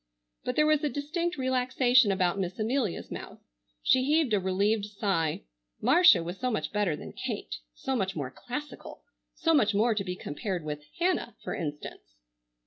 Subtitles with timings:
[0.43, 3.37] But there was a distinct relaxation about Miss Amelia's mouth.
[3.83, 5.43] She heaved a relieved sigh.
[5.79, 9.03] Marcia was so much better than Kate, so much more classical,
[9.35, 12.15] so much more to be compared with Hannah, for instance.